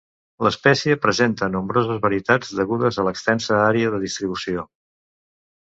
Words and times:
L'espècie 0.45 0.95
presenta 1.03 1.49
nombroses 1.57 1.99
varietats, 2.07 2.55
degudes 2.61 2.99
a 3.03 3.07
l'extensa 3.11 3.63
ària 3.69 3.95
de 3.99 4.03
distribució. 4.09 4.69